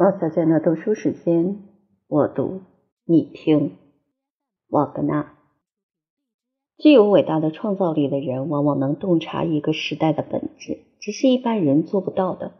[0.00, 1.58] 王小娟的读书时间，
[2.08, 2.62] 我读
[3.04, 3.72] 你听。
[4.70, 5.34] 瓦格纳，
[6.78, 12.52] 具有伟大的创造力的人，往往能洞察一个时代的本质，只是一般人做不到的。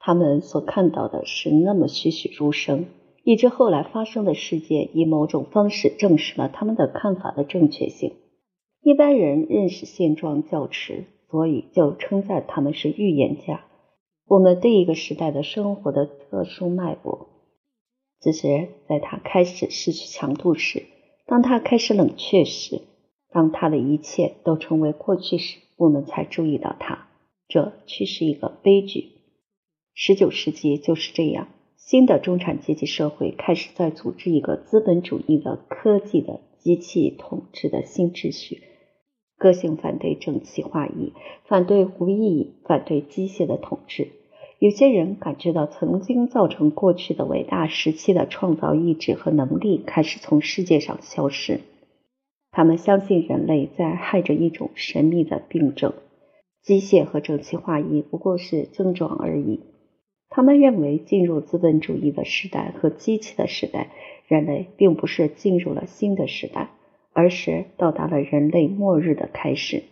[0.00, 2.86] 他们所看到的是那么栩栩如生，
[3.22, 8.14] 以致后来发生的事件以某种方式证实了他们的看法的正确性。
[8.82, 13.60] 一般人认识现状较迟，所以就称赞他们是预言家。
[14.30, 17.30] 我们对一个时代的生活的特殊脉搏，
[18.20, 20.84] 只是在它开始失去强度时，
[21.26, 22.80] 当它开始冷却时，
[23.32, 27.08] 当它的一切都成为过去时，我们才注意到它。
[27.48, 29.08] 这却是一个悲剧。
[29.94, 38.62] 十九世纪就是这样，新的中产阶级社会开始在组织一个资本主义的科技的机器统治的新秩序。
[39.36, 41.14] 个性反对整齐划一，
[41.48, 44.12] 反对无意义，反对机械的统治。
[44.60, 51.60] 有些人感觉到曾经造成过去的伟大时期的创造意志和能力开始从世界上消失。
[52.50, 55.94] 他们相信人类在害着一种神秘的病症，
[56.60, 59.60] 机械和整齐划一不过是症状而已。
[60.28, 63.88] 他们认为进入资本主义的时代和机器的时代，
[64.28, 66.68] 人类并不是进入了新的时代，
[67.14, 69.84] 而是到达了人类末日的开始。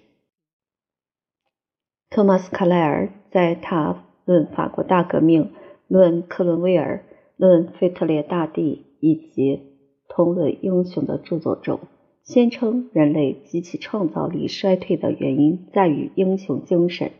[2.10, 4.04] 托马斯·卡莱尔在他。
[4.28, 5.52] 论法国大革命，
[5.86, 7.02] 论克伦威尔，
[7.38, 9.62] 论腓特烈大帝以及
[10.06, 11.80] 通论英雄的著作中，
[12.24, 17.12] 宣称人类及其创造力衰退的原因在于英雄精神、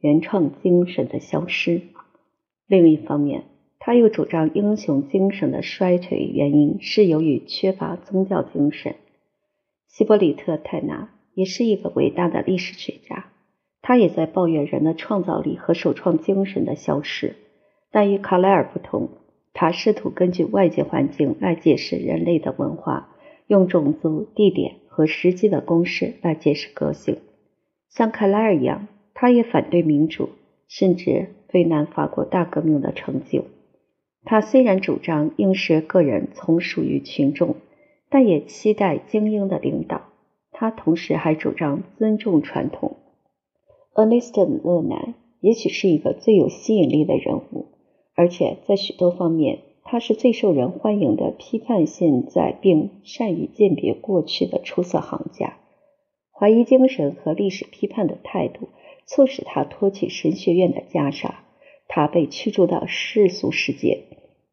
[0.00, 1.82] 原创精神的消失。
[2.66, 3.44] 另一方面，
[3.78, 8.94] 他又主张英雄精神的衰退原因是由于缺乏宗教精神。
[9.86, 13.31] 希伯里特·泰纳也是一个伟大的历史学家。
[13.92, 17.34] 他也在抱怨人的创造力和首创精神的消失，
[17.90, 19.10] 但与卡莱尔不同，
[19.52, 23.10] 他试图根据外界环境来解释人类的文化，
[23.48, 27.18] 用种族、地点和实际的公式来解释个性。
[27.90, 30.30] 像卡莱尔一样，他也反对民主，
[30.68, 33.44] 甚至非难法国大革命的成就。
[34.24, 37.56] 他虽然主张应使个人从属于群众，
[38.08, 40.00] 但也期待精英的领导。
[40.50, 42.96] 他同时还主张尊重传统。
[43.94, 44.32] Ernest
[44.64, 47.66] 勒南也许是一个最有吸引力的人物，
[48.14, 55.58] 而且在许多方面，他是最受人欢迎的批判现在并善于鉴别过去的出色行家。
[56.30, 58.70] 怀疑精神和历史批判的态度，
[59.04, 61.32] 促使他脱去神学院的袈裟。
[61.86, 64.04] 他被驱逐到世俗世界，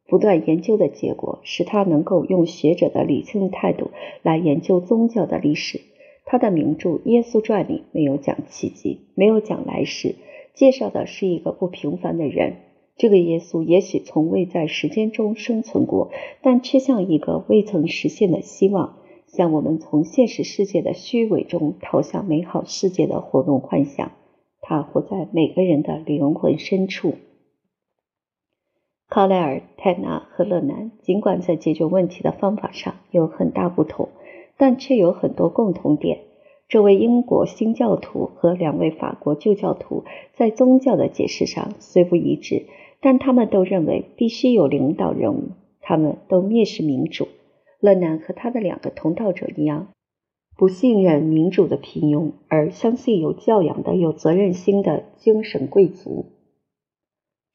[0.08, 5.80] 不断研究的结果使他能够用学者的理性态度来研究宗教的历史。
[6.32, 10.14] 他的名著《耶稣传》里没有讲奇迹，没有讲来世，
[10.54, 12.58] 介绍的是一个不平凡的人。
[12.98, 16.12] 这个耶稣也许从未在时间中生存过，
[16.44, 24.12] 但却像一个未曾实现的希望，像我们从现实世界的虚伪中逃向美好世界的活动幻想。
[24.62, 27.16] 他活在每个人的灵魂深处。
[29.08, 34.10] 卡莱尔、泰纳和勒南尽管在解决问题的方法上有很大不同。
[34.60, 36.20] 但却有很多共同点。
[36.68, 40.04] 这位英国新教徒和两位法国旧教徒
[40.36, 42.66] 在宗教的解释上虽不一致，
[43.00, 45.52] 但他们都认为必须有领导人物。
[45.80, 47.28] 他们都蔑视民主。
[47.80, 49.88] 勒南和他的两个同道者一样，
[50.58, 56.26] 不信任民主的平庸，而相信有教养的、有责任心的精神贵族。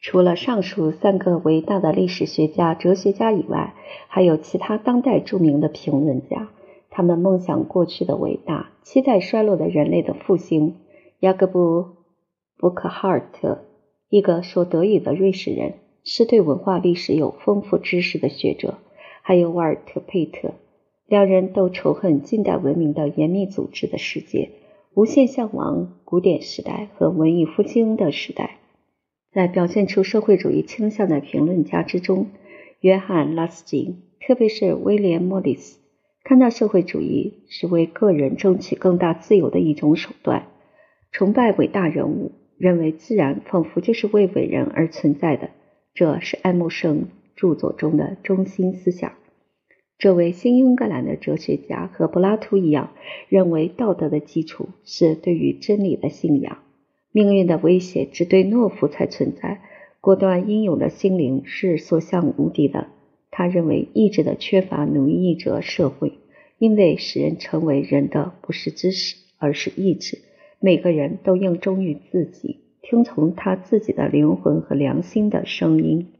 [0.01, 3.75] 除了上述三个伟大的历史学家、哲学家以外，
[4.09, 6.49] 还有其他当代著名的评论家。
[6.97, 10.77] 他们梦想过去的伟大，期待衰落的人类的复兴。
[11.19, 11.59] 雅各布·
[12.57, 13.65] 布克哈尔特，
[14.09, 18.75] 一个说德语的瑞士人，是对文化历史有丰富知识的学者；
[19.23, 20.53] 还有瓦尔特·佩特，
[21.09, 24.51] 两人都仇恨近代文明的严密组织的世界，
[24.95, 28.59] 无限向往古典时代和文艺复兴的时代。
[29.33, 32.29] 在表现出社会主义倾向的评论家之中，
[32.79, 35.81] 约翰·拉斯金，特别是威廉·莫里斯。
[36.25, 40.47] 看到社会主义是为个人争取更大自由的一种手段，
[41.13, 45.51] 崇拜伟大人物，认为自然仿佛就是为伟人而存在的，
[45.93, 49.13] 这是爱默生著作中的中心思想。
[49.99, 52.95] 这位新英格兰的哲学家和柏拉图一样，
[53.29, 56.57] 认为道德的基础是对于真理的信仰，
[57.13, 59.61] 命运的威胁只对懦夫才存在，
[60.01, 62.89] 果断英勇的心灵是所向无敌的。
[63.37, 66.13] 他认为意志的缺乏奴役着社会，
[66.57, 70.19] 因为使人成为人的不是知识，而是意志。
[70.61, 76.13] 每个人都应忠于自己，听从他自己的灵魂和良心的声音。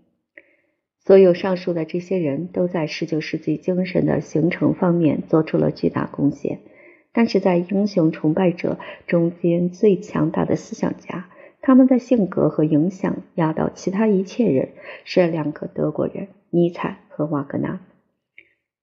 [0.99, 6.63] 所有上述的这些人都在十九世纪精神的形成方面做出了巨大贡献，
[7.13, 11.29] 但是在英雄崇拜者中间最强大的思想家，
[11.61, 14.71] 他们的性格和影响压倒其他一切人，
[15.05, 17.81] 是两个德国人——尼采和瓦格纳。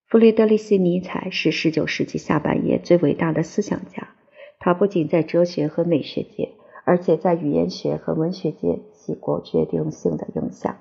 [0.05, 4.09] 弗雷德里希·尼采是十九世纪下半叶最伟大的思想家。
[4.59, 6.49] 他不仅在哲学和美学界，
[6.83, 10.75] 而且在语言学和文学界起过决定性的影响。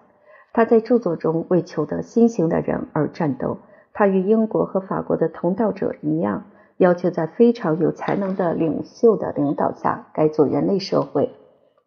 [0.53, 3.59] 他在著作中为求得新型的人而战斗。
[3.93, 11.31] 他与英国和法国的同道者一样，要求在非常有才能的领袖的领导下改组人类社会。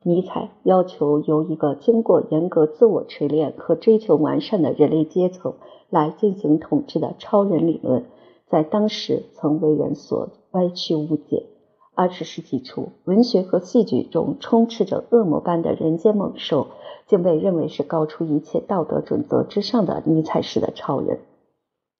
[0.06, 5.54] 尼采要求由一个经过严格自我锤炼和追求完善的人类阶层
[5.90, 8.06] 来进行统治的超人理论，
[8.48, 11.48] 在当时曾为人所歪曲误解。
[11.96, 16.68] 二十世纪初，文学和戏剧中充斥着恶魔般的人间猛兽，
[17.08, 21.20] 竟被认为是高出一切道德准则之上的尼采式的超人。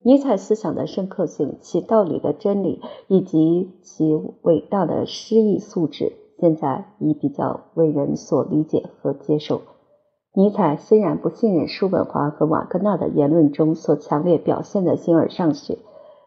[0.02, 6.12] 尼采思想的深刻性、其道理的真理以及其伟大的诗意素质。
[6.44, 9.62] 现在已比较为人所理解和接受。
[10.34, 15.78] 尼采虽然不信任叔本华和瓦格纳的言论中所强烈表现的形而上学，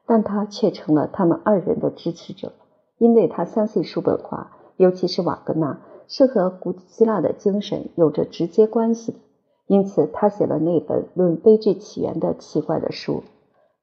[0.07, 2.53] 但他却成了他们二人的支持者，
[2.97, 9.19] 因为他相信叔本华，尤其是瓦格纳，是和古希腊的精神有着直接关系的。
[9.67, 13.21] 因此，他写了那本论悲剧起源的奇怪的书。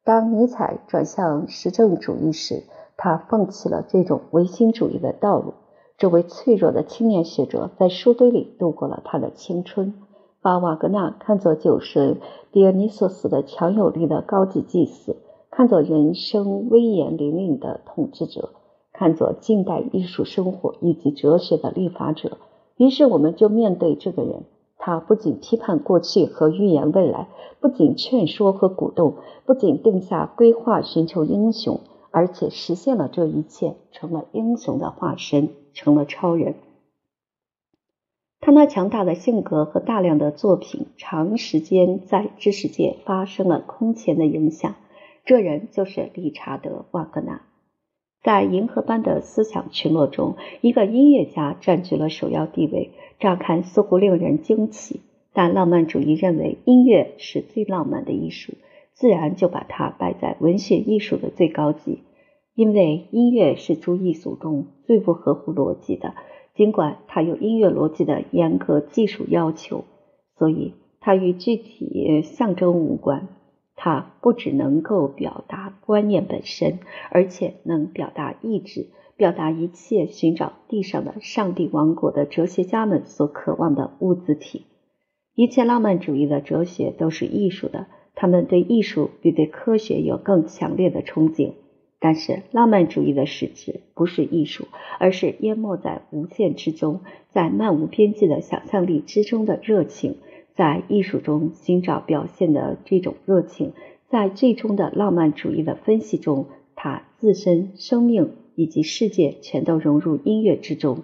[0.03, 2.65] 当尼采转向实证主义时，
[2.97, 5.55] 他放弃了这种唯心主义的道路。
[5.97, 9.95] 这位脆弱的青年学者在书堆里度过了他的青春，
[10.43, 12.19] 把瓦格纳看作酒神
[12.51, 15.17] 狄俄尼索斯的强有力的高级祭司，
[15.51, 18.51] 看作人生威严凛凛的统治者，
[18.93, 22.39] 看作近代艺术生活以及哲学的立法者。
[22.77, 24.43] 于是，我们就面对这个人，
[24.79, 27.29] 他不仅批判过去和预言未来，
[27.61, 29.15] 不仅劝说和鼓动，
[29.47, 31.79] 不仅定下规划寻求英雄，
[32.15, 35.51] 而且实现了这一切，成了英雄的化身。
[35.75, 36.55] 成了超人。
[38.41, 44.77] 他那强大的性格和大量的作品，长时间在知识界发生了空前的影响。
[45.25, 47.43] 这人就是理查德·瓦格纳。
[48.23, 52.93] 在银河般的思想群落中，一个音乐家占据了首要地位。
[53.19, 55.01] 乍看似乎令人惊奇，
[55.33, 58.53] 但浪漫主义认为音乐是最浪漫的艺术，
[58.95, 62.01] 自然就把它摆在文学艺术的最高级。
[62.55, 66.15] 因为音乐是诸艺术中最不合乎逻辑的，
[66.55, 69.85] 尽管它有音乐逻辑的严格技术要求，
[70.39, 73.27] 所以它与具体象征无关。
[73.75, 76.79] 它不只能够表达观念本身，
[77.11, 78.87] 而且能表达意志，
[79.17, 84.67] 表达一切寻找地上的上帝王国的哲学家们所渴望的物自体。
[85.35, 91.53] 一切浪漫主义的哲学都是艺术的，他们对艺术比对科学有更强烈的憧憬。
[91.99, 94.67] 但是，浪漫主义的实质不是艺术，
[94.99, 97.01] 而是淹没在无限之中，
[97.31, 100.17] 在漫无边际的想象力之中的热情。
[100.53, 103.73] 在艺术中寻找表现的这种热情，
[104.09, 106.47] 在最终的浪漫主义的分析中，
[106.77, 110.99] 它自身、生命以及世界全都融入音乐之中。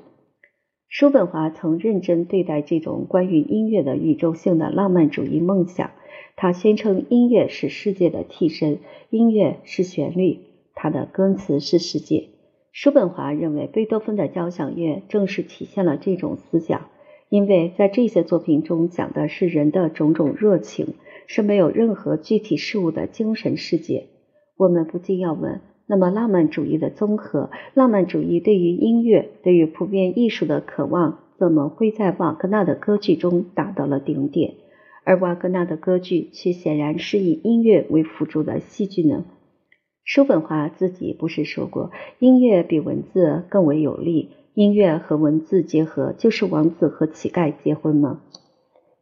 [0.89, 5.93] 叔本华曾认真对待这种关于音乐的宇宙性的浪漫主义梦想。
[6.42, 8.78] 他宣称，音乐是世界的替身，
[9.11, 10.38] 音乐是旋律。
[10.75, 12.28] 他的歌词是世界。
[12.73, 16.87] 叔本华认为，贝多芬的交响乐正是体现了这种思想，
[17.28, 20.94] 因为在这些作品中讲的是人的种种热情，
[21.26, 24.06] 是没有任何具体事物的精神世界。
[24.56, 34.54] 我们不禁要问：那么，浪漫主义的综合，浪漫主义对于音乐、对于普遍艺术的渴望，怎么会在瓦格纳的歌剧中达到了顶点？
[35.04, 39.25] 而瓦格纳的歌剧却显然是以音乐为辅助的戏剧呢？
[40.04, 44.30] 叔本华自己不是说过，音乐比文字更为有力？
[44.54, 48.21] 音乐和文字结合，就是王子和乞丐结婚吗？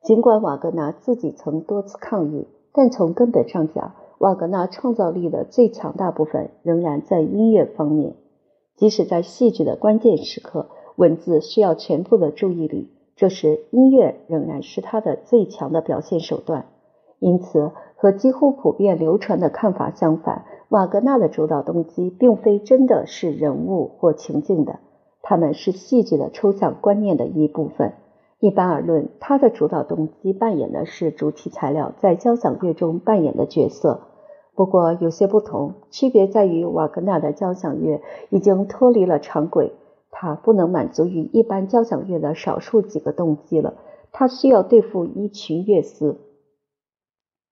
[0.05, 8.15] 尽管瓦格纳自己曾多次抗议，但从根本上讲，瓦格纳创造力的最强大部分仍然在音乐方面。
[8.77, 12.89] 即使在戏剧的关键时刻，文字需要全部的注意力，
[13.19, 16.67] 这时音乐仍然是他的最强的表现手段。
[17.19, 20.45] 因此，和几乎普遍流传的看法相反。
[20.69, 24.79] 瓦格纳的主导动机并非真的是人物或情境的，
[25.21, 27.95] 他们是戏剧的抽象观念的一部分。
[28.39, 34.03] 一般而论，他的主导动机扮演的是主题材料在交响乐中扮演的角色。
[34.55, 39.73] 不过有些不同，区别在于瓦格纳的交响乐已经脱离了常轨，
[40.21, 43.75] 他不能满足于一般交响乐的少数几个动机了，
[44.11, 46.19] 他需要对付一群乐思。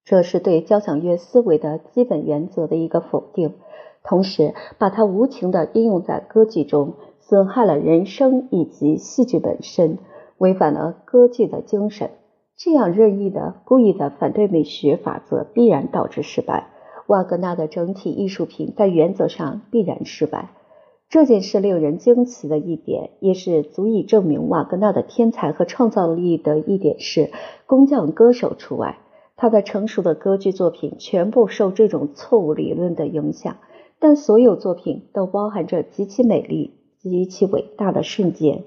[0.05, 3.55] 这是对交响乐思维的基本原则的一个否定，
[4.03, 9.99] 同时把它无情地应用在歌剧中，损害了人生以及戏剧本身，
[10.39, 12.11] 违反了歌剧的精神。
[12.57, 16.67] 这样任意的、故意的反对美学法则，必然导致失败。
[17.07, 20.49] 瓦格纳的整体艺术品在原则上必然失败。
[21.09, 27.31] 这件事令人惊奇的一点，也是足以证明瓦格纳的天才和创造力的一点是，
[27.67, 28.99] 工匠歌手除外，
[29.37, 33.57] 他的成熟的歌剧作品全部受这种错误理论的影响。
[33.99, 38.65] 但所有作品都包含着极其美丽、极其伟大的瞬间。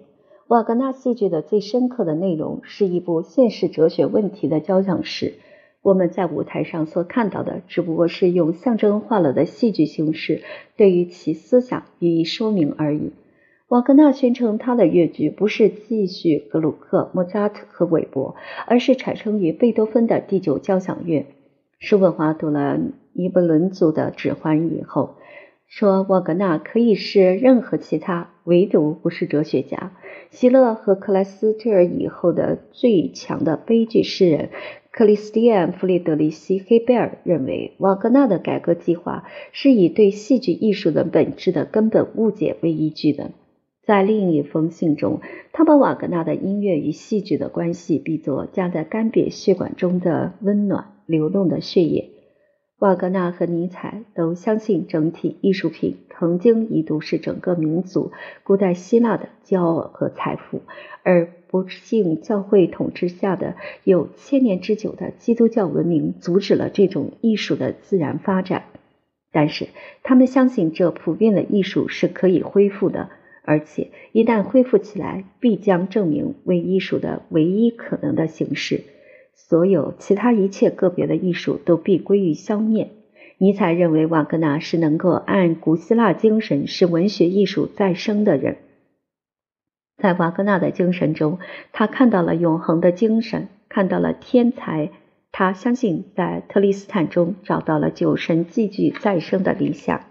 [0.48, 5.36] 瓦格纳戏剧的最深刻的内容是一部现实哲学问题的交响诗。
[5.82, 10.42] 我们在舞台上所看到的，只不过是用象征化了的戏剧形式
[10.76, 13.14] 对于其思想予以说明而已。
[13.70, 21.28] 瓦格纳宣称，他的乐剧不是继续格鲁克、莫扎特和韦伯，而是产生于贝多芬的第九交响乐。
[21.80, 22.80] 叔本华读了
[23.14, 25.16] 尼伯伦族的指环以后，
[25.68, 29.94] 说瓦格纳可以是任何其他，唯独不是哲学家。
[30.32, 34.50] 希勒和克莱斯特尔以后的最强的悲剧诗人。
[34.92, 43.32] 克里斯蒂安·弗里德里希·黑贝尔认为，瓦格纳的改革计划是以对戏剧艺术的本质的根本误解为依据的。
[43.84, 52.10] 在另一封信中，他把瓦格纳的音乐与戏剧的关系比作夹在干瘪血管中的温暖流动的血液。
[52.80, 58.12] 瓦格纳和尼采都相信，整体艺术品曾经一度是整个民族
[58.44, 60.62] 古代希腊的骄傲和财富，
[61.04, 68.66] 而不幸教会统治下的有千年之久的基督教文明阻止了这种艺术的自然发展。
[69.32, 69.68] 但是，
[70.04, 73.10] 他们相信这普遍的艺术是可以恢复的，
[73.44, 78.82] 而且一旦恢复起来，必将证明为艺术的唯一可能的形式。
[79.36, 82.90] 所有其他一切个别的艺术都必归于消灭。
[83.38, 88.58] 尼采认为瓦格纳是能够按古希腊精神使文学艺术再生的人。
[90.00, 91.40] 在瓦格纳的精神中，
[91.72, 94.92] 他看到了永恒的精神，看到了天才。
[95.32, 100.02] 他相信在特里斯坦中找到了酒神继续再生的理想。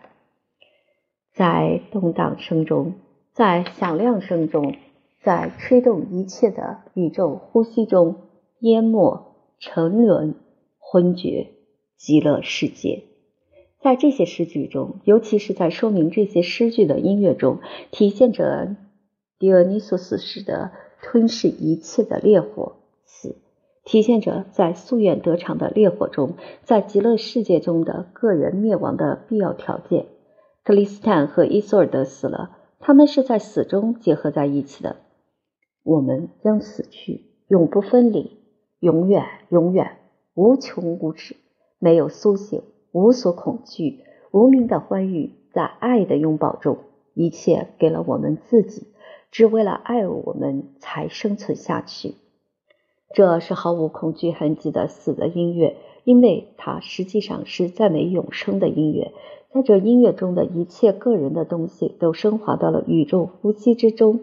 [1.32, 2.94] 在动荡声中，
[3.32, 4.76] 在响亮声中，
[5.20, 8.16] 在吹动一切的宇宙呼吸中。
[8.60, 10.34] 淹没、沉沦、
[10.80, 11.50] 昏厥、
[11.96, 13.04] 极乐世界，
[13.80, 17.60] 在这些诗句中，尤其是在说明这些诗句的音乐中，
[17.92, 18.74] 体现着
[19.38, 23.36] 狄俄尼索斯式的吞噬一切的烈火，死，
[23.84, 30.06] 体现着在夙愿得偿的烈火中，在极乐世界中的个人灭亡的必要条件。
[30.64, 34.96] 特里斯坦和伊索尔德死了，他们是在死中结合在一起的。
[35.84, 38.38] 我们将死去，永不分离。
[38.80, 39.98] 永远，永远，
[40.34, 41.36] 无穷无止，
[41.78, 46.78] 没有苏醒，无所恐惧，无名的欢愉，在爱的拥抱中，
[47.14, 48.86] 一切给了我们自己，
[49.30, 52.14] 只为了爱我们才生存下去。
[53.14, 59.12] 这是毫无恐惧痕迹的死的音乐，因为它实际上是赞美永生的音乐。
[59.50, 64.20] 在这音乐中的一切个人的东西都升华到了宇宙呼吸之中。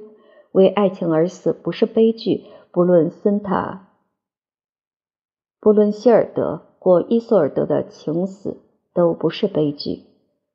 [0.51, 3.89] 为爱情而死不是悲剧，不论森塔。
[5.59, 8.61] 不论希尔德或伊索尔德的情死
[8.93, 10.03] 都不是悲剧，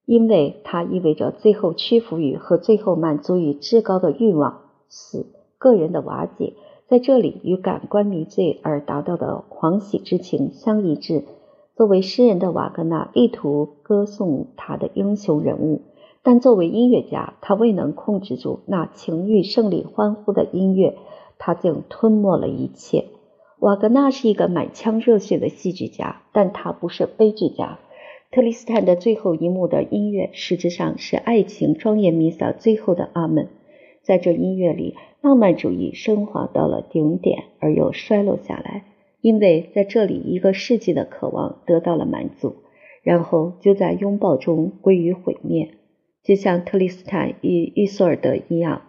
[0.06, 4.62] 因为它意味着最后屈服于和最后满足于至高的欲望。
[4.88, 5.26] 死，
[5.58, 6.54] 个人的瓦解，
[6.88, 11.24] 在这里与感官迷醉而达到的狂喜之情相一致。
[11.76, 15.82] 作为诗人的瓦格纳力图歌颂他的英雄人物，
[16.22, 20.98] 但作为音乐家，他未能控制住那情欲胜利欢呼的音乐，
[21.38, 23.06] 他竟吞没了一切。
[23.60, 27.78] 瓦格纳是一个满腔热血的戏剧家，但他不是悲剧家。
[28.32, 33.48] 特里斯坦的最后一幕的音乐，实质上是爱情庄严弥撒最后的阿门。
[34.02, 38.84] 在这音乐里，浪漫主义升华到了顶点，而又衰落下来，
[39.20, 42.54] 因为在这里，一个世纪的渴望得到了满足，
[43.02, 45.70] 然后就在拥抱中归于毁灭，
[46.22, 48.82] 就像特里斯坦与伊索尔德一样。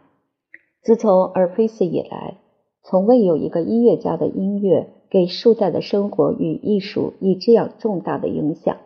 [0.83, 2.37] 自从尔菲斯以来。
[2.83, 8.77] 从未有一个音乐家的音乐给数代的生活与艺术以这样重大的影响，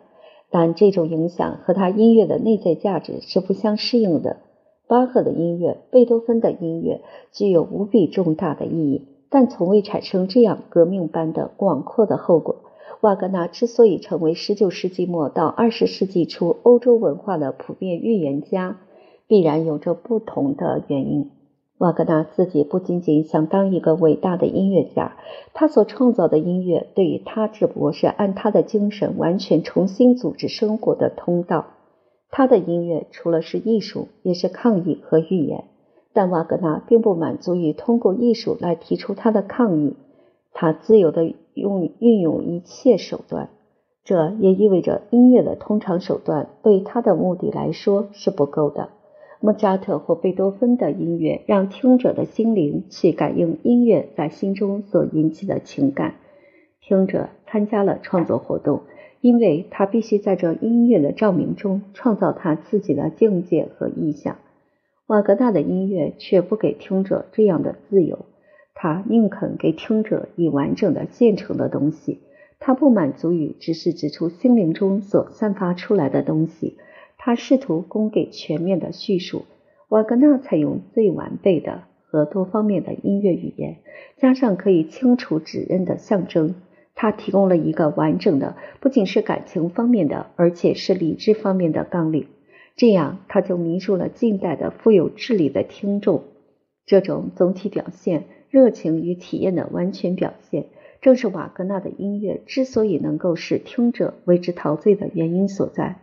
[0.58, 4.38] 但这种影响和他音乐的内在价值是不相适应的。
[4.88, 12.56] 巴赫的音乐、贝多芬的音乐具有无比重大的意义，但从未产生这样革命般的广阔的后果。
[13.02, 18.78] 瓦格纳之所以成为19世纪末到20世纪初欧洲文化的普遍预言家，
[19.26, 21.32] 必然有着不同的原因。
[21.78, 25.16] 瓦格纳自己不仅仅想当一个伟大的音乐家，
[25.52, 31.66] 他所创造的音乐对于他只不过是按他的精神完全重新组织生活的通道。
[32.30, 35.64] 他的音乐除了是艺术，也是抗议和预言。
[36.14, 39.96] 但瓦格纳并不满足于通过艺术来提出他的抗议，
[40.54, 43.50] 他自由的用运用一切手段。
[44.02, 48.88] 这也意味着音乐的通常手段对他的目的来说是不够的。
[49.46, 56.16] 莫扎特或贝多芬的音乐让听者的心灵去感应音乐在心中所引起的情感。
[56.80, 58.82] 听者参加了创作活动，
[59.20, 64.38] 因为他必须在这音乐的照明中创造他自己的境界和意象。
[65.06, 68.24] 瓦格纳的音乐却不给听者这样的自由，
[68.74, 72.18] 他宁肯给听者以完整的现成的东西。
[72.58, 76.78] 他不满足于只是指出心灵中所散发出来的东西。
[77.26, 79.46] 他试图供给全面的叙述。
[79.88, 83.78] 瓦格纳采用最完备的和多方面的音乐语言，
[84.16, 86.54] 加上可以清楚指认的象征。
[86.94, 92.28] 他提供了一个完整的，不仅是感情方面的，而且是理智方面的纲领。
[92.76, 96.22] 这样，他就迷住了近代的富有智力的听众。
[96.84, 100.66] 这种总体表现，热情与体验的完全表现，
[101.00, 105.96] 正是瓦格纳的音乐之所以能够使听者为之陶醉的原因所在。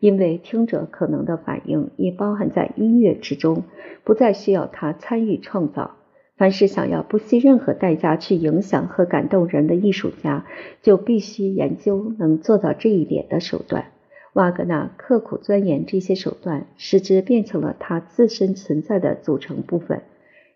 [0.00, 3.64] 因为听者可能的反应已包含在音乐之中，
[4.04, 5.96] 不再需要他参与创造。
[6.36, 10.46] 凡是想要不惜任何代价去影响和感动人的艺术家，
[10.82, 13.86] 就必须研究能做到这一点的手段。
[14.34, 20.02] 瓦格纳刻苦钻研这些手段，使之变成了他自身存在的组成部分。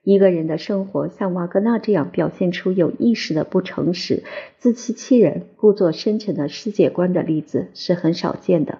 [0.04, 4.22] 一个人的生活像瓦格纳这样表现出有意识的不诚实、
[4.58, 8.78] 自欺欺人、故作深沉的世界观的例子是很少见的。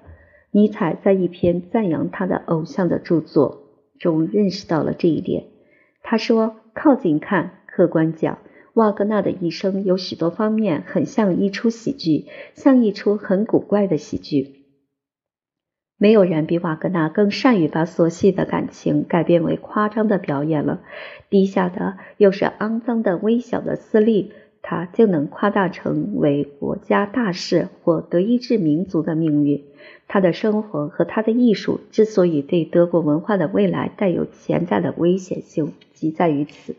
[0.52, 3.62] 尼采在一篇赞扬他的偶像的著作
[3.98, 5.44] 中认识到了这一点。
[6.02, 8.38] 他说：“靠近看，客观讲，
[8.74, 14.58] 瓦格纳的一生有许多方面很像一出喜剧，像一出很古怪的喜剧。
[15.96, 20.82] 没有人比瓦格纳更善于把琐细的感情改编为夸张的表演了。
[21.30, 29.64] 低下的又是肮脏的微小的私利，他就能夸大成为国家大事或德意志民族的命运。”
[30.08, 36.76] 他的生活和他的艺术之所以对德国文化的未来带有潜在的危险性，即在于此：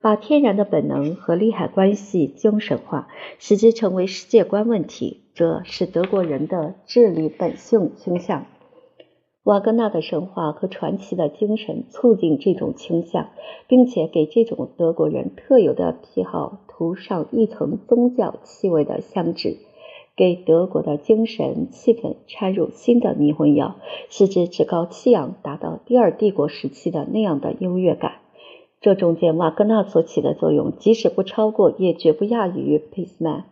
[0.00, 5.20] 把天然的本能和利害关系精神化，使之成为世界观问题。
[5.34, 8.46] 这是德国人的智力本性倾向。
[9.44, 13.28] 瓦格纳的神话和传奇的精神促进这种倾向，
[13.68, 19.58] 并且给这种德国人特有的癖好涂上一层宗教气味的香脂。
[20.16, 23.76] 给德国的精神气氛掺入新的迷魂药，
[24.08, 28.12] 使之趾高气扬，达到第二帝国时期的那样的优越感。
[28.80, 33.44] 这中间瓦格纳所起的作用，即使不超过，也绝不亚于佩斯曼。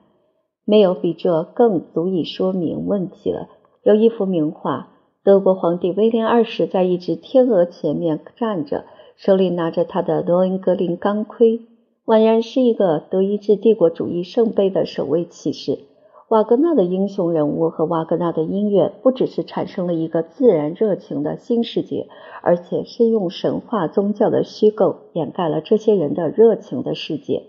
[0.64, 3.48] 没有比这更足以说明问题了。
[3.83, 4.92] 有一幅名画，
[5.25, 11.61] 德国皇帝威廉二世在一只天鹅前面站着，手里拿着他的罗恩格林钢盔，
[12.05, 15.79] 宛然是一个德意志帝国主义圣杯的守卫骑士。
[16.27, 22.09] 瓦格纳的英雄人物和瓦格纳的音乐，不只是产生了一个自然热情的新世界，
[22.43, 27.45] 而且是用神话宗教的虚构掩盖了这些人的热情的世界。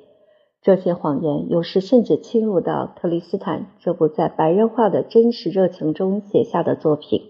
[0.62, 7.22] 这些谎言有时甚至侵入到特里斯坦这部在白人化的真实热情中写下的作品，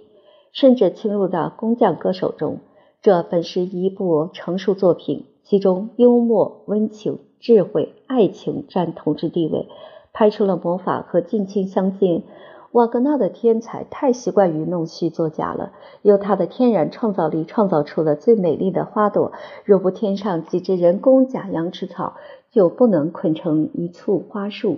[0.54, 2.60] 甚至侵入到工匠歌手中。
[3.02, 9.68] 这本是一部成熟作品，其中幽默、温情、智慧、爱情占统治地位。
[10.14, 12.24] 拍出了魔法和近亲相近。
[12.72, 19.32] 瓦格纳的天才太习惯于弄虚作假了，用他的天然创造力创造出了最美丽的花朵。
[19.64, 22.14] 若不添上几只人工假羊齿草，
[22.52, 24.78] 就不能捆成一簇花束。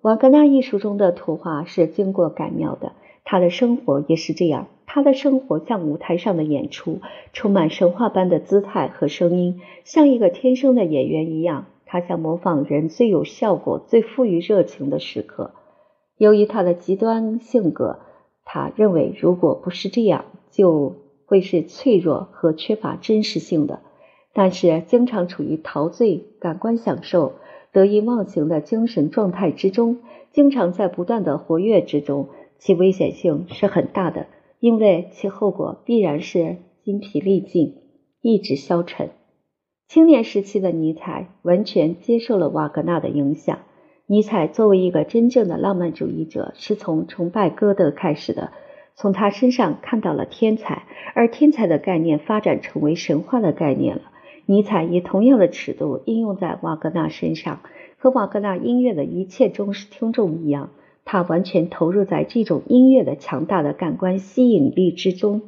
[0.00, 2.92] 瓦格纳艺术中的图画是经过改描的，
[3.24, 4.66] 他的生活也是这样。
[4.86, 7.00] 他的生活像舞台上的演出，
[7.32, 11.66] 充满神话般的姿态和声音，像一个天生的演员一样。
[11.84, 15.52] 他想模仿人最有效果、最富于热情的时刻。
[16.16, 18.00] 由于他的极端性格，
[18.44, 20.96] 他认为如果不是这样，就
[21.26, 23.80] 会是脆弱和缺乏真实性的。
[24.32, 27.34] 但是，经常处于陶醉、感官享受、
[27.72, 29.98] 得意忘形的精神状态之中，
[30.32, 34.26] 经常在不断的活跃之中，其危险性是很大的，
[34.60, 37.76] 因为其后果必然是精疲力尽、
[38.20, 39.10] 意志消沉。
[39.88, 43.58] 青年时期的尼采完全接受了瓦格纳的影响。
[44.06, 48.52] 尼采作为一个真正的浪漫主义者，是从崇拜歌德开始的，
[48.94, 54.02] 从他身上看到了天才，而天才的概念发展成为神话的概念了。
[54.46, 57.60] 尼采以同样的尺度应用在瓦格纳身上，
[57.98, 60.70] 和瓦格纳音乐的一切忠实听众一样，
[61.06, 65.40] 他完全投入在这种音乐的强大的感官吸引力之中。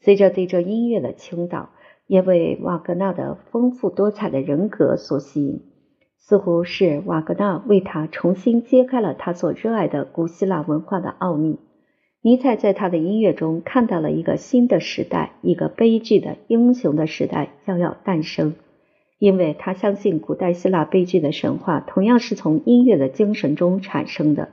[0.00, 1.70] 随着对这音乐的倾倒，
[2.06, 5.62] 也为瓦格纳的丰富多彩的人格所吸引，
[6.18, 11.58] 似乎是瓦格纳为他重新揭开了他所热爱的古希腊文化的奥秘。
[12.20, 18.54] 尼采在他的音乐中看到了一个新的时代，一个悲剧的英雄的时代将要诞生，
[19.18, 24.50] 因为他相信古代希腊悲剧的神话同样是从音乐的精神中产生的。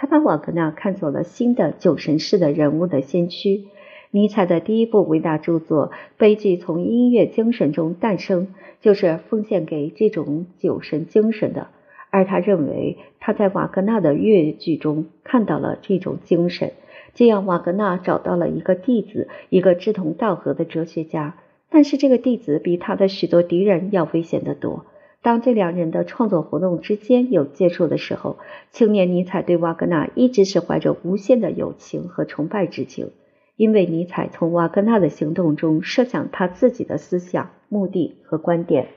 [0.00, 3.66] 他把瓦格纳看作了新的酒神式的人物的先驱。
[4.10, 8.46] 尼采的第一部伟大著作《悲剧从音乐精神中诞生》，
[8.80, 11.66] 就是奉献给这种酒神精神的。
[12.08, 16.72] 而他认为他在瓦格纳的乐剧中看到了这种精神。
[17.12, 21.36] 这样，瓦格纳找到了一个弟子，一个志同道合的哲学家。
[21.68, 24.86] 但是，这个弟子比他的许多敌人要危险得多。
[25.22, 28.36] 当这两人的创作活动之间有接触的时候，
[28.70, 33.10] 青年尼采对瓦格纳一直是怀着无限的友情和崇拜之情，
[33.56, 38.88] 因为尼采从瓦格纳的行动中设想他自己的思想、目的和观点。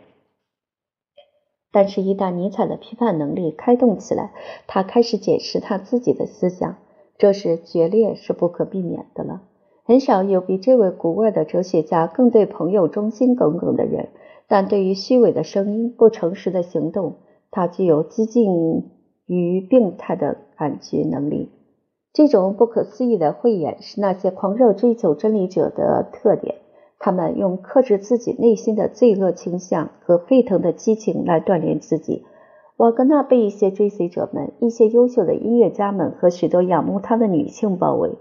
[1.71, 4.31] 但是，一旦尼采的批判能力开动起来，
[4.67, 6.77] 他开始解释他自己的思想。
[7.17, 9.41] 这时决裂是不可避免的了。
[9.83, 14.09] 很少有比这位古怪的哲学家更对朋友忠心耿耿的人，
[14.53, 17.15] 但对于虚伪的声音、不诚实的行动，
[17.49, 18.91] 他具有激进
[19.25, 21.49] 与病态的感觉能力。
[22.13, 26.57] 这种不可思议的慧眼是那些狂热追求真理者的特点。
[26.99, 32.23] 他们用克制自己内心的罪恶倾向和沸腾的激情来锻炼自己。
[32.77, 38.11] 瓦格纳被一些追随者们、一些优秀的音乐家们和许多仰慕他的女性包围。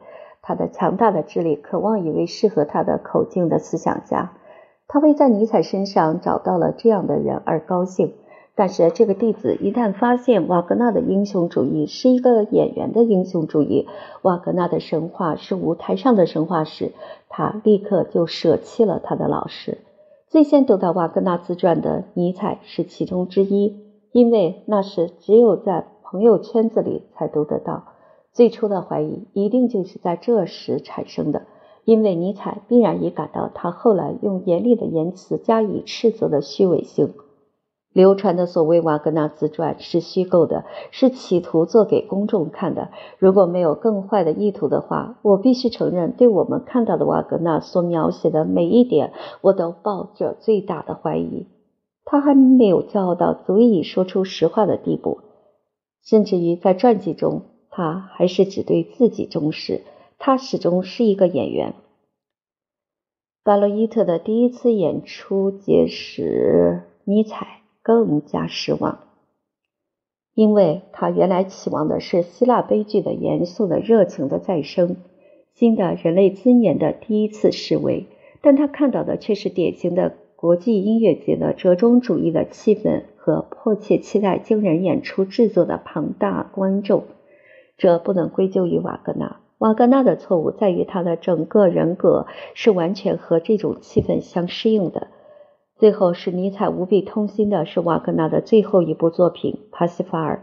[0.41, 4.33] 他的强大的智力渴望一位适合他的口径的思想家。
[4.93, 8.13] 他为在尼采身上找到了这样的人而高兴。
[8.55, 13.89] 但是，这个弟子一旦发现瓦格纳的英雄主义是一个演员的英雄主义，
[14.21, 16.93] 瓦格纳的神话是舞台上的神话时，
[17.31, 19.79] 他立刻就舍弃了他的老师。
[20.29, 23.81] 最先读到瓦格纳自传的尼采是其中之一。
[24.13, 27.85] 因为那是只有在朋友圈子里才读得到。
[28.35, 31.45] 最初的怀疑一定就是在这时产生的，
[31.85, 37.13] 因为尼采必然已感到他后来用严厉的言辞加以斥责的虚伪性。
[37.93, 42.89] 流传的所谓瓦格纳自传是虚构的，是企图做给公众看的。
[43.19, 51.47] 如果没有更坏的意图的话，我必须承认，对我们看到的瓦格纳所描写的每一点，我都抱着最大的怀疑。
[52.07, 55.19] 他还没有骄傲到足以说出实话的地步，
[56.03, 59.83] 甚至于在传记中，他还是只对自己忠实。
[60.25, 61.75] 他始终是一个演员。
[63.43, 69.01] 巴洛伊特的第一次演出结使尼采更加失望，
[70.33, 74.95] 因为他原来期望的是希腊悲剧的严肃的热情的再生，
[75.55, 78.07] 新的人类尊严的第一次示威，
[78.41, 80.15] 但他看到的却是典型的。
[80.37, 87.05] 国际音乐节的折中主义的气氛和迫切期待惊人演出制作的庞大观众，
[87.77, 89.42] 这不能归咎于瓦格纳。
[89.63, 95.07] 瓦格纳的错误在于他的整个人格是完全和这种气氛相适应的。
[95.77, 100.43] 最后使尼采无比痛心的是瓦格纳的最后一部作品《帕西法尔》，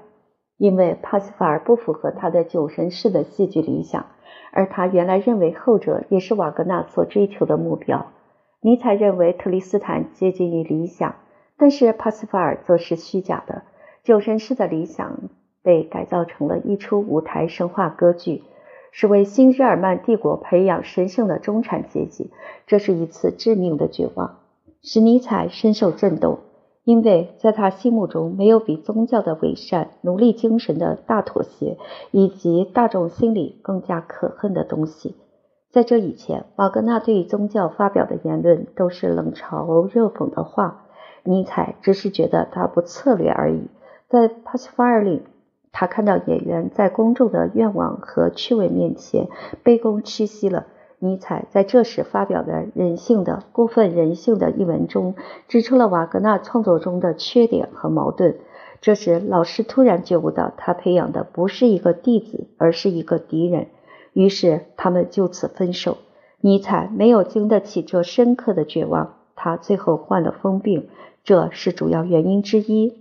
[0.57, 4.05] 因为帕西法尔不符合他的酒神式的戏剧理想，
[4.53, 8.05] 而他原来认为后者也是瓦格纳所追求的目标。
[8.61, 11.15] 尼采认为特里斯坦接近于理想，
[11.57, 13.63] 但是帕斯法尔则是虚假的。
[14.01, 15.29] 酒神式的理想
[15.61, 18.43] 被改造成了一出舞台神话歌剧，
[18.91, 22.31] 是为新日耳曼帝国培养神圣的中产阶级。
[22.67, 24.39] 这是一次致命的绝望，
[24.81, 26.39] 使尼采深受震动，
[26.83, 31.77] 因为在他心目中没有比宗教的伪善、奴隶精神的大妥协
[32.11, 35.15] 以及大众心理更加可恨的东西。
[35.71, 40.85] 在这以前，瓦格纳对宗教发表的言论都是冷嘲热讽的话。
[41.23, 43.67] 尼采只是觉得他不策略而已。
[44.07, 45.21] 在帕西法尔里，
[45.71, 49.27] 他看到演员在公众的愿望和趣味面前
[49.63, 50.67] 卑躬屈膝了。
[51.01, 55.15] 尼采在这时发表的《人性的过分人性》的一文中，
[55.47, 58.35] 指出了瓦格纳创作中的缺点和矛盾。
[58.81, 63.67] 这时，老师突然觉悟到，他培养的不是一个弟子，而是一个敌人。
[64.11, 65.97] 于是他们就此分手。
[66.41, 70.89] 尼采没有经得起这深刻的绝望，他最后患了疯病，
[71.23, 72.98] 这是主要原因之一。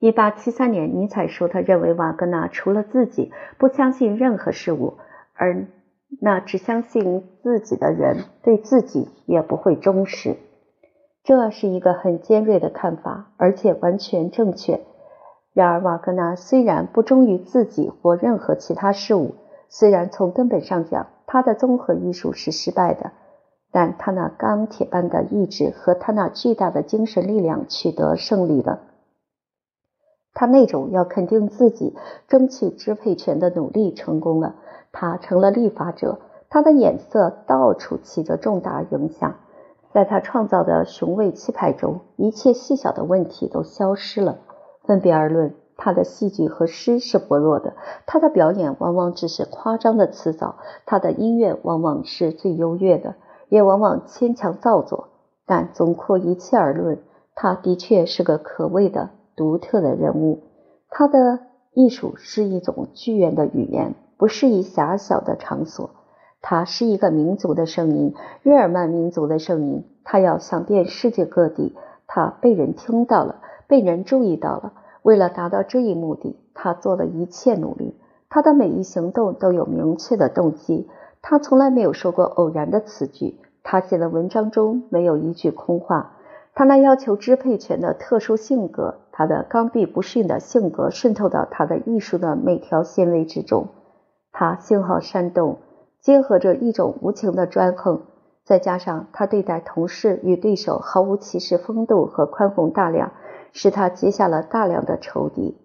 [0.00, 4.94] 一八七三年，尼采说，他认为瓦格纳除了自己不相信任何事物，
[5.34, 5.66] 而
[6.20, 10.36] 那只相信自己的人对自己也不会忠实。
[11.24, 14.80] 这是一个很尖锐的看法，而且完全正确。
[15.52, 19.34] 然而，瓦格纳虽然不忠于自己或任何其他事物，
[19.68, 23.10] 虽然从根本上讲，他的综合艺术是失败的，
[23.72, 28.84] 但他那钢铁般的意志和他那巨大的精神力量取得胜利了。
[30.34, 31.96] 他那种要肯定自己、
[32.28, 34.54] 争取支配权的努力成功了。
[34.92, 39.36] 他成了立法者，他的眼色到处起着重大影响。
[39.90, 44.38] 在他创造的雄伟气派中，一切细小的问题都消失了。
[44.84, 47.74] 分别而论，他的戏剧和诗是薄弱的，
[48.06, 53.16] 他的表演往往只是夸张的辞藻，他的音乐往往是最优越的，
[53.48, 55.08] 也往往牵强造作。
[55.46, 56.98] 但总括一切而论，
[57.34, 60.40] 他的确是个可畏的、独特的人物。
[60.90, 61.38] 他的
[61.72, 63.94] 艺术是一种剧院的语言。
[64.18, 65.90] 不适宜狭小的场所。
[66.42, 69.84] 他是一个民族的声音，日耳曼民族的声音。
[70.02, 71.76] 他要响遍世界各地。
[72.08, 73.36] 他被人听到了，
[73.68, 74.72] 被人注意到了。
[75.02, 77.94] 为了达到这一目的，他做了一切努力。
[78.28, 80.88] 他的每一行动都有明确的动机。
[81.22, 83.38] 他从来没有说过偶然的词句。
[83.62, 86.16] 他写的文章中没有一句空话。
[86.58, 93.68] 他那要求支配权的特殊性格，他的刚愎不驯的性格渗透到他的艺术的每条纤维之中。
[94.32, 95.58] 他性好煽动，
[96.00, 98.02] 结合着一种无情的专横，
[98.44, 103.12] 再加上他对待同事与对手毫无歧视风度和宽宏大量，
[103.52, 105.56] 使他结下了大量的仇敌。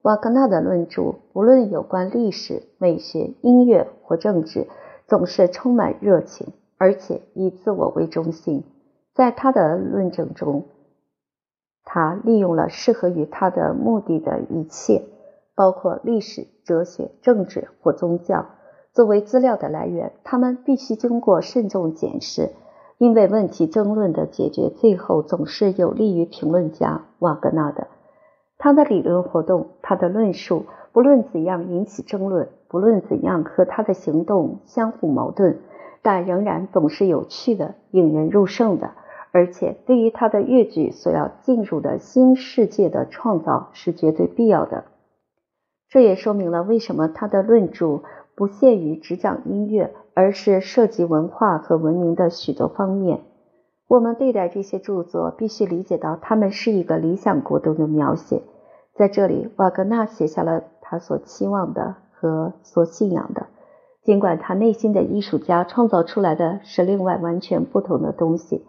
[0.00, 4.68] 瓦格纳的论著，不论有关历史、美学、音乐或政治，
[5.06, 8.64] 总是充满热情，而且以自我为中心。
[9.18, 10.66] 在他的论证中，
[11.82, 15.02] 他利用了适合于他的目的的一切。
[15.56, 18.46] 包括历史、哲学、政治或宗教
[18.92, 22.50] 作为资料的来源，他们必须经过慎重检视，
[22.96, 27.88] 因为问题争论的解决最后总是有利于评论家瓦格纳的。
[28.56, 35.58] 他的理论活动，他的论述，不论怎样引起争论，不论怎样和他的行动相互矛盾，
[36.02, 38.92] 但仍然总是有趣的、引人入胜的，
[39.30, 44.84] 而且对于他的乐剧所要进入的新世界的创造是绝对必要的。
[45.88, 48.02] 这也说明了为什么他的论著
[48.34, 53.20] 不限于只讲音乐，而是涉及文化和文明的许多方面。
[53.86, 58.42] 我们对待这些著作，必须理解到他们是一个理想国度的描写。
[58.94, 63.46] 在这里，瓦格纳写下了他所期望的和所信仰的，
[64.02, 68.62] 尽管他内心的艺术家创造出来的是另外完全不同的东西。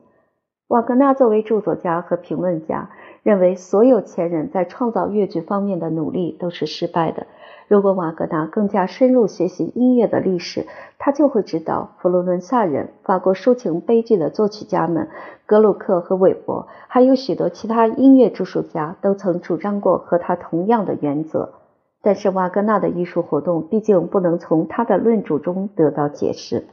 [0.70, 2.90] 瓦格纳作为著作家和评论家。
[3.22, 7.28] 认为所有前人在创造乐剧方面的努力都是失败的。
[7.68, 10.66] 如果瓦格纳更加深入学习音乐的历史，
[10.98, 15.10] 他就会知道佛罗伦萨人、法国抒情悲剧的作曲家们、
[15.46, 21.54] 格鲁克和韦伯，还有许多其他音乐著述家都曾主张过和他同样的原则。
[22.02, 26.66] 但是瓦格纳的艺术活动毕竟不能从他的论著中得到解释。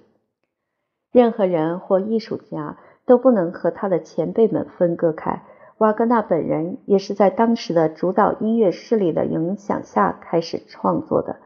[1.12, 2.76] 任何人或艺术家
[3.06, 5.42] 都不能和他的前辈们分割开。
[5.78, 11.36] 瓦格纳本人也是在当时的主导音乐势力的影响下开始创作的。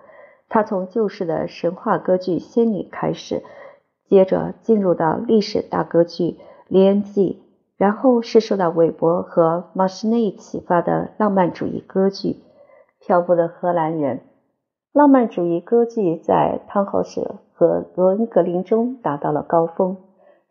[0.49, 3.43] 他从旧式的神话歌剧《仙女》开始，
[4.09, 6.25] 接着进入到历史大歌剧
[6.69, 7.43] 《连记》，
[7.77, 12.29] 然后是受到韦伯和马什内启发的浪漫主义歌剧
[13.01, 14.19] 《漂泊的荷兰人》。
[14.93, 19.97] 浪漫主义歌剧在汤豪舍和罗恩格林中达到了高峰。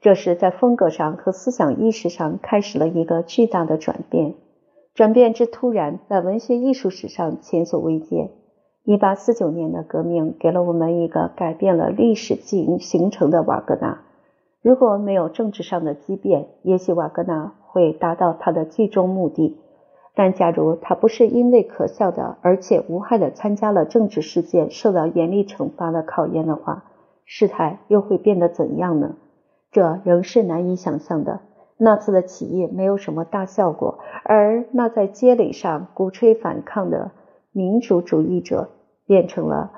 [0.02, 4.36] 这是在风格上和思想意识上开始了一个巨大的转变，
[4.94, 8.32] 转变之突然，在文学艺术史上前所未见。
[8.86, 14.02] 一八四九年的革命给了我们一个改变了历史形形成的瓦格纳。
[14.62, 19.58] 如果没有政治上的激变，也许瓦格纳会达到他的最终目的。
[20.16, 26.86] 但假如他不是因为可笑的而且无害的参加了政治事件，受到严厉惩罚的考验的话，
[27.26, 29.16] 事态又会变得怎样呢？
[29.72, 31.42] 这仍是难以想象的。
[31.78, 37.12] 那次的起义没有什么大效果，而那在街垒上鼓吹反抗的
[37.52, 38.70] 民主主义者，
[39.06, 39.72] 变成了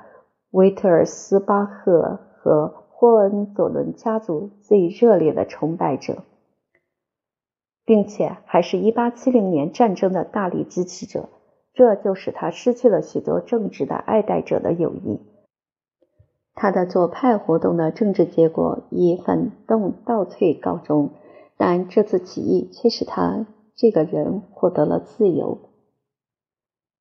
[0.50, 6.24] 维特尔斯巴赫和霍恩佐伦家族最热烈的崇拜者，
[7.84, 11.28] 并且还是一八七零年战争的大力支持者。
[11.74, 15.20] 这就使他失去了许多政治的爱戴者的友谊。
[16.54, 21.10] 他的左派活动的政治结果以反动倒退告终，
[21.56, 25.58] 但这次起义却使他这个人获得了自由。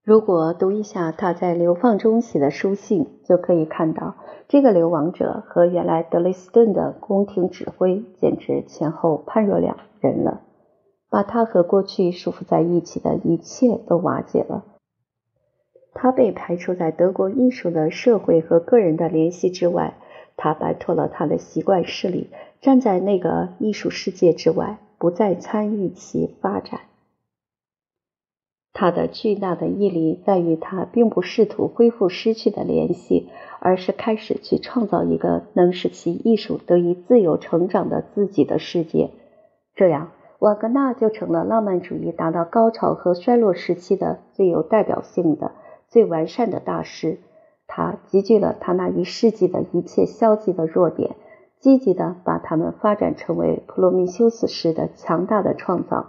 [0.03, 4.15] 如果读一下他在流放中写的书信，就可以看到
[4.47, 10.41] 这个流亡者和原来德累斯顿的宫廷指挥简直前后判若两人了。
[11.09, 14.63] 把他和过去束缚在一起的一切都瓦解了。
[15.93, 19.95] 他被排除在德国艺术的社会和个人的联系之外，
[20.37, 22.29] 他摆脱了他的习惯势力，
[22.61, 26.79] 站在那个艺术世界之外，不再参与其发展。
[28.73, 39.11] 他的巨大的毅力在于，他并不试图恢复失去的联系，而是开始去创造一个能使其艺术得以自由成长的自己的世界。
[39.75, 45.51] 这样，瓦格纳就成了浪漫主义达到高潮和衰落时期的最有代表性的。
[45.91, 47.19] 最完善的大师，
[47.67, 51.17] 他集聚了他那一世纪的一切消极的弱点，
[51.59, 56.07] 积极的把他们发展成为普罗米修斯式的强大的创造。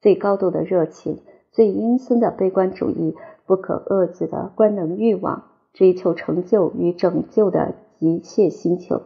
[0.00, 1.18] 最高度的热情，
[1.52, 9.02] 最阴森的悲观主义，不可遏制的官能欲望，追求成就与拯救的急切心情，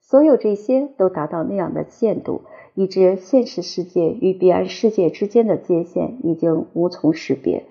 [0.00, 2.40] 所有这些都达到那样的限度，
[2.74, 7.66] 以致现实世界与彼岸世界之间的界限已经无从识别。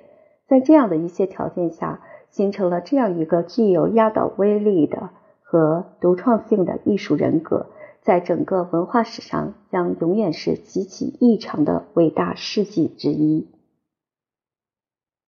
[0.50, 5.12] 在这样的一些条件下，形成了这样一个具有压倒威力的
[5.44, 7.68] 和独创性的艺术人格，
[8.02, 13.48] 在整个文化史上将永远是极其异常的伟大事迹之一。